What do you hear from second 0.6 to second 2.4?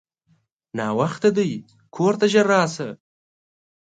ناوخته دی کورته